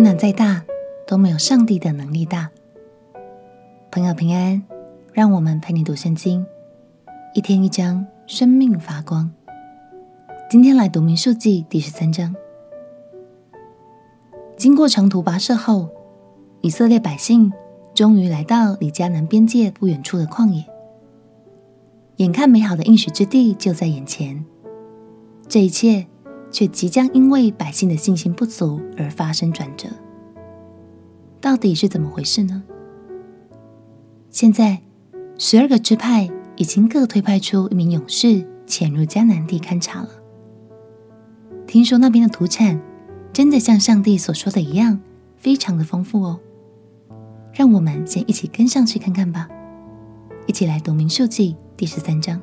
[0.00, 0.64] 困难再大，
[1.06, 2.48] 都没有上帝的能力大。
[3.90, 4.62] 朋友平安，
[5.12, 6.46] 让我们陪你读圣经，
[7.34, 9.30] 一天一章，生命发光。
[10.48, 12.34] 今天来读民数记第十三章。
[14.56, 15.90] 经过长途跋涉后，
[16.62, 17.52] 以色列百姓
[17.92, 20.64] 终于来到离迦南边界不远处的旷野。
[22.16, 24.42] 眼看美好的应许之地就在眼前，
[25.46, 26.06] 这一切
[26.50, 29.88] 却即将因为百姓的信心不足而发生转折。
[31.40, 32.62] 到底是怎么回事呢？
[34.30, 34.80] 现在，
[35.38, 40.08] 十二个支派已经各推派出一名勇士潜入迦南地勘察了。
[41.66, 42.80] 听说那边的土产
[43.32, 45.00] 真的像上帝所说的一样，
[45.36, 46.38] 非常的丰富哦。
[47.52, 49.48] 让我们先一起跟上去看看吧。
[50.46, 52.40] 一起来读民数记第十三章。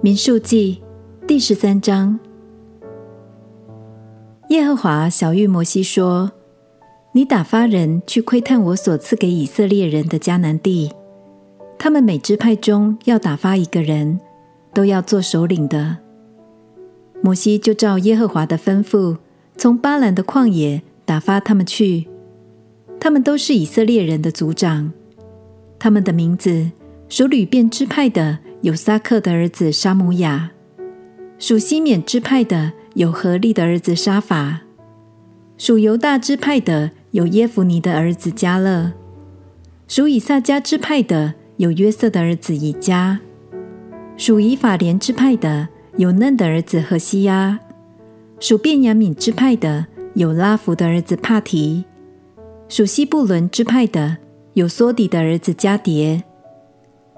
[0.00, 0.80] 民数记
[1.26, 2.20] 第十三章，
[4.48, 6.30] 耶和华晓諭摩西说。
[7.12, 10.92] 你打发人去窥探我所赐给以色列人的迦南地，
[11.76, 14.20] 他们每支派中要打发一个人，
[14.72, 15.96] 都要做首领的。
[17.20, 19.16] 摩西就照耶和华的吩咐，
[19.56, 22.06] 从巴兰的旷野打发他们去。
[23.00, 24.92] 他们都是以色列人的族长，
[25.76, 26.70] 他们的名字
[27.08, 30.50] 属吕便支派的有撒克的儿子沙母亚，
[31.38, 34.60] 属西缅支派的有何利的儿子沙法，
[35.56, 36.90] 属犹大支派的。
[37.12, 38.92] 有耶孚尼的儿子迦勒，
[39.88, 43.16] 属以萨迦支派的有约瑟的儿子以迦，
[44.18, 47.58] 属以法莲支派的有嫩的儿子何西阿，
[48.38, 49.86] 属便雅悯支派的
[50.16, 51.86] 有拉弗的儿子帕提，
[52.68, 54.18] 属西布伦支派的
[54.52, 56.22] 有梭底的儿子迦迭，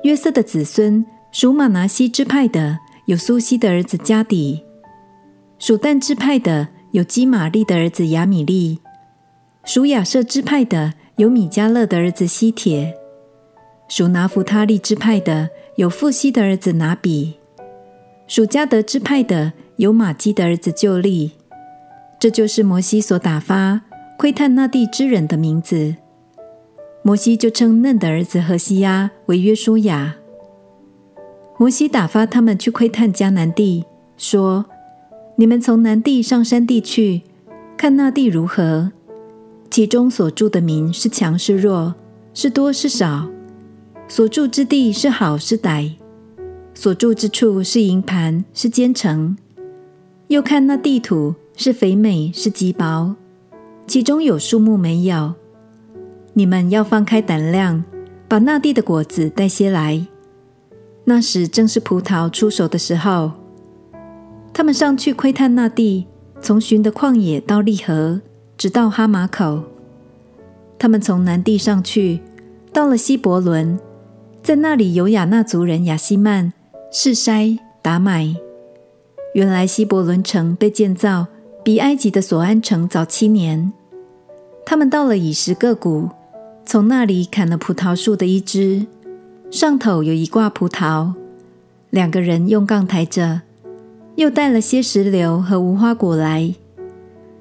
[0.05, 4.65] 约瑟的子孙属马拿西支派的有苏西的儿子加底，
[5.61, 8.81] 属但支派的有基玛利的儿子亚米利。
[9.65, 12.95] 属亚设支派的有米迦勒的儿子西铁，
[13.89, 17.35] 属拿弗他利支派的有富西的儿子拿比，
[18.27, 21.33] 属加得支派的有玛基的儿子旧利。
[22.19, 23.83] 这就是摩西所打发
[24.19, 25.95] 窥探那地之人的名字。
[27.03, 30.17] 摩西就称嫩的儿子何西阿为约书亚。
[31.61, 33.85] 摩西打发他们去窥探迦南地，
[34.17, 34.65] 说
[35.37, 37.21] ：“你们从南地上山地去，
[37.77, 38.91] 看那地如何。”
[39.69, 41.95] 其中所住的民是强是弱，
[42.33, 43.29] 是多是少，
[44.09, 45.93] 所住之地是好是歹，
[46.73, 49.37] 所住之处是营盘是坚城。
[50.29, 53.15] 又看那地土是肥美是瘠薄，
[53.87, 55.35] 其中有树木没有。
[56.33, 57.85] 你们要放开胆量，
[58.27, 60.07] 把那地的果子带些来。
[61.05, 63.33] 那时正是葡萄出熟的时候。
[64.53, 66.07] 他们上去窥探那地，
[66.41, 68.21] 从寻的旷野到利河。
[68.57, 69.63] 直到哈马口，
[70.79, 72.21] 他们从南地上去，
[72.75, 73.81] 到了希伯伦，
[74.43, 76.53] 在那里有亚衲族人亚希曼、
[76.93, 78.37] 示筛、达买。
[79.33, 81.27] 原来希伯伦城被建造
[81.65, 83.73] 比埃及的索安城早七年。
[84.67, 86.11] 他们到了以实各谷，
[86.67, 88.85] 从那里砍了葡萄树的一枝，
[89.51, 91.13] 上头有一挂葡萄，
[91.91, 93.43] 两个人用杠抬着，
[94.15, 96.55] 又带了些石榴和无花果来。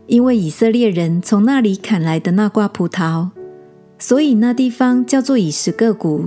[0.08, 3.30] 因为以色列人从那里砍来的那挂葡萄，
[4.00, 6.26] 所以那地方叫做以实各谷。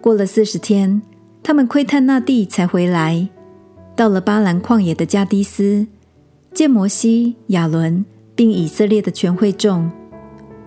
[0.00, 1.02] 过了四十天，
[1.42, 3.28] 他们窥探那地，才回来，
[3.96, 5.88] 到了巴兰旷野的加低斯，
[6.52, 8.04] 见摩西、亚伦
[8.36, 9.90] 并以色列的全会众，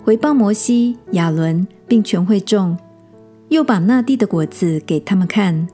[0.04, 2.76] 回报摩西、亚伦并全会众，
[3.48, 5.68] 又把那地的果子给他们看，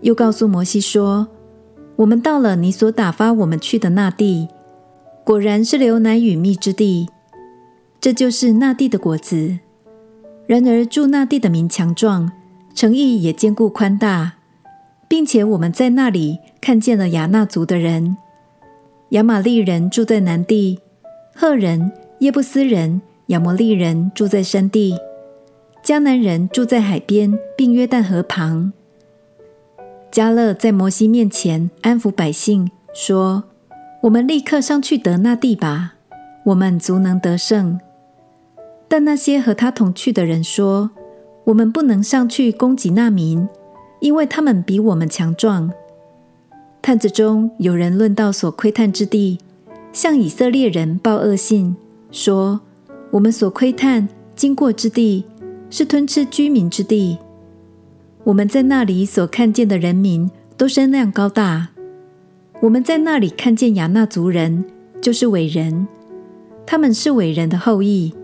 [0.00, 1.28] 又告诉摩西说
[1.96, 4.48] ：“我们到了你所打发我们去的那地。”
[5.24, 7.08] 果然是流奶与蜜之地，
[8.00, 9.58] 这就是那地的果子。
[10.46, 12.30] 然而住那地的民强壮，
[12.74, 14.34] 诚意也坚固宽大，
[15.08, 18.16] 并且我们在那里看见了亚衲族的人。
[19.10, 20.78] 亚玛利人住在南地，
[21.34, 21.90] 赫人、
[22.20, 24.96] 耶布斯人、亚摩利人住在山地，
[25.86, 28.72] 迦南人住在海边，并约旦河旁。
[30.10, 33.44] 迦勒在摩西面前安抚百姓，说。
[34.02, 35.94] 我们立刻上去得那地吧，
[36.46, 37.78] 我们足能得胜。
[38.88, 40.90] 但那些和他同去的人说
[41.46, 43.48] ：“我们不能上去攻击那民，
[44.00, 45.70] 因为他们比我们强壮。”
[46.82, 49.38] 探子中有人论到所窥探之地，
[49.92, 51.76] 向以色列人报恶信，
[52.10, 52.60] 说
[53.12, 55.24] ：“我们所窥探经过之地，
[55.70, 57.18] 是吞吃居民之地。
[58.24, 61.68] 我们在那里所看见的人民，都身量高大。”
[62.62, 64.64] 我们在那里看见亚衲族人，
[65.02, 65.86] 就是伟人，
[66.66, 68.14] 他们是伟人的后裔。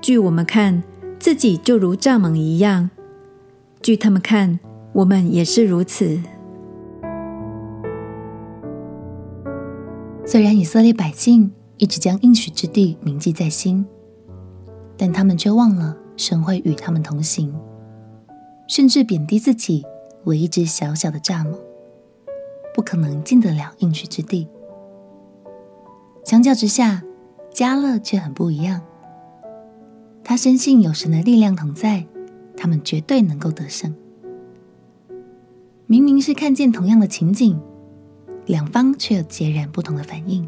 [0.00, 0.82] 据我们看，
[1.18, 2.90] 自己就如蚱蜢一样；
[3.80, 4.58] 据他们看，
[4.92, 6.20] 我们也是如此。
[10.24, 13.86] 虽然以色列百姓一直将应许之地铭记在心，
[14.96, 17.54] 但他们却忘了神会与他们同行，
[18.68, 19.84] 甚至贬低自己
[20.24, 21.58] 为一只小小的蚱蜢。
[22.74, 24.46] 不可能进得了应许之地。
[26.24, 27.02] 相较之下，
[27.50, 28.82] 加勒却很不一样。
[30.22, 32.04] 他深信有神的力量同在，
[32.54, 33.94] 他们绝对能够得胜。
[35.86, 37.58] 明明是看见同样的情景，
[38.44, 40.46] 两方却有截然不同的反应。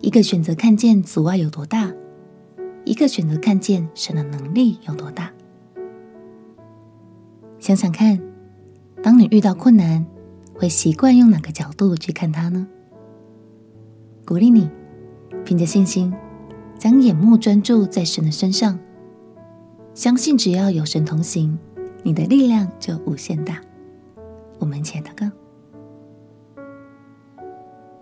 [0.00, 1.92] 一个选择看见阻碍有多大，
[2.84, 5.30] 一个选择看见神的能力有多大。
[7.58, 8.20] 想想看，
[9.02, 10.04] 当你遇到困难，
[10.54, 12.66] 会习惯用哪个角度去看它呢？
[14.26, 14.70] 鼓励你，
[15.44, 16.12] 凭着信心，
[16.78, 18.78] 将眼目专注在神的身上，
[19.94, 21.58] 相信只要有神同行，
[22.02, 23.60] 你的力量就无限大。
[24.58, 25.30] 我们一起来祷告。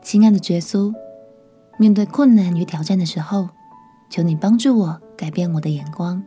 [0.03, 0.95] 亲爱的耶稣，
[1.79, 3.49] 面对困难与挑战的时候，
[4.11, 6.23] 求你帮助我改变我的眼光，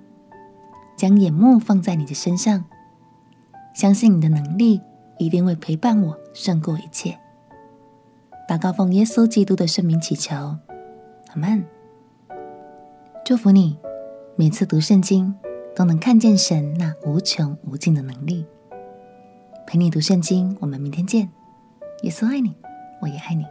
[0.96, 2.66] 将眼目放在你的身上，
[3.74, 4.82] 相信你的能力。
[5.18, 7.16] 一定会陪伴我胜过一切。
[8.50, 11.64] 祷告奉耶稣基督的圣名祈求，阿门。
[13.24, 13.78] 祝福你，
[14.36, 15.36] 每次读圣经
[15.76, 18.48] 都能看见神那无穷无尽的能力。
[19.68, 21.30] 陪你读圣经，我们明天见。
[22.02, 22.58] 耶稣爱你，
[23.00, 23.46] 我也爱你。